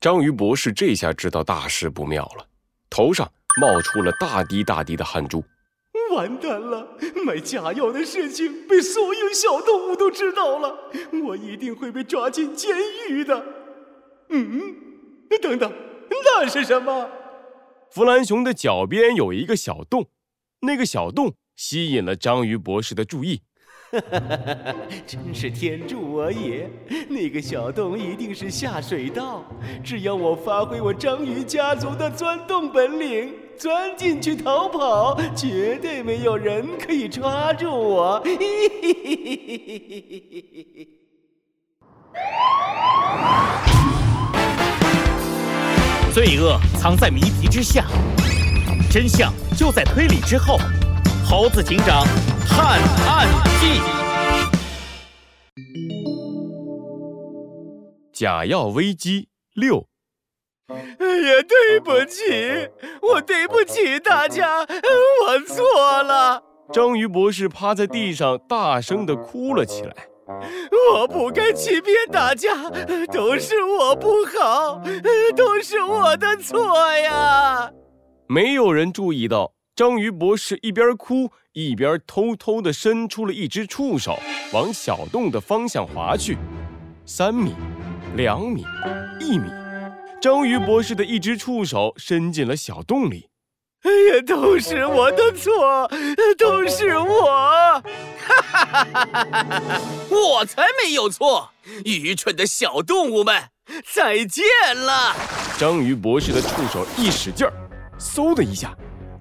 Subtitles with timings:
[0.00, 2.46] 章鱼博士这下知道大事不妙了，
[2.88, 5.44] 头上冒出了大滴大滴的汗珠。
[6.16, 6.96] 完蛋了！
[7.26, 10.90] 买假药的事情被所有小动物都知道了，
[11.22, 12.74] 我一定会被抓进监
[13.10, 13.44] 狱的。
[14.30, 14.74] 嗯，
[15.42, 15.70] 等等，
[16.08, 17.10] 那是什么？
[17.90, 20.06] 弗兰熊的脚边有一个小洞，
[20.60, 23.42] 那个小洞吸引了章鱼博士的注意。
[23.90, 24.74] 哈哈哈哈哈！
[25.04, 26.70] 真是天助我也！
[27.08, 29.44] 那个小洞一定是下水道，
[29.82, 38.22] 只要我发挥我章鱼家族的钻洞本领，钻进去逃跑，绝对没有人可以抓住我！
[38.24, 40.88] 嘿嘿嘿嘿嘿嘿嘿嘿嘿嘿！
[46.14, 47.84] 罪恶藏在谜题之下，
[48.88, 50.60] 真相就在推理之后。
[51.24, 52.04] 猴子警长。
[52.50, 53.28] 探案
[53.60, 53.80] 记：
[58.12, 59.86] 假药危机六。
[60.68, 62.68] 哎呀，对不起，
[63.02, 66.42] 我对不起大家，我错了。
[66.72, 69.94] 章鱼博士趴在地上，大声的哭了起来。
[70.92, 72.70] 我不该欺骗大家，
[73.12, 74.80] 都是我不好，
[75.34, 77.72] 都是我的错呀。
[78.28, 79.52] 没有人注意到。
[79.80, 84.18] 章鱼博士一边哭一边偷偷地伸出了一只触手，
[84.52, 86.36] 往小洞的方向划去。
[87.06, 87.54] 三米，
[88.14, 88.62] 两米，
[89.18, 89.48] 一米，
[90.20, 93.30] 章鱼博士的一只触手伸进了小洞里。
[93.80, 95.90] 哎呀，都是我的错，
[96.36, 97.82] 都是我！
[97.82, 99.82] 哈哈哈哈哈哈！
[100.10, 101.48] 我才没有错！
[101.86, 103.44] 愚蠢的小动物们，
[103.94, 104.44] 再见
[104.76, 105.16] 了！
[105.56, 107.52] 章鱼博士的触手一使劲儿，
[107.98, 108.76] 嗖的一下。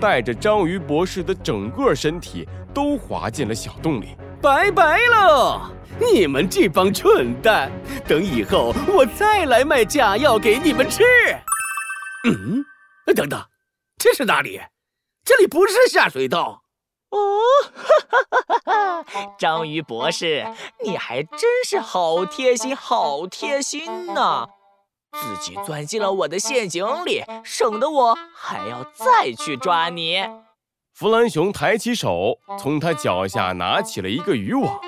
[0.00, 5.60] 带着章鱼博士的整个身体都滑进了小洞里，拜拜喽！
[6.00, 7.70] 你们这帮蠢蛋，
[8.08, 11.04] 等以后我再来卖假药给你们吃。
[12.24, 12.64] 嗯，
[13.14, 13.38] 等等，
[13.98, 14.58] 这是哪里？
[15.22, 16.62] 这里不是下水道。
[17.10, 17.18] 哦，
[17.74, 19.34] 哈哈哈哈哈！
[19.38, 20.46] 章鱼博士，
[20.82, 24.48] 你还真是好贴心，好贴心呐！
[25.18, 30.24] 自己钻进了我的陷阱里，省得我还要再去抓你。
[30.94, 34.80] 弗兰熊抬起手，从他脚下拿起了一个渔网，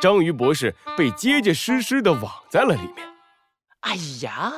[0.00, 3.08] 章鱼博士被结结实实的网在了里面。
[3.80, 4.52] 哎呀，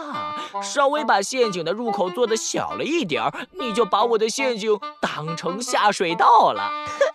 [0.62, 6.70] 稍微把陷阱的入口做的小了一点儿，你就把我的陷阱当成下水道了。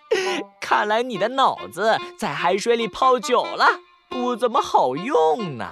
[0.59, 3.67] 看来你的脑子在海水里泡久了，
[4.09, 5.67] 不怎么好用呢。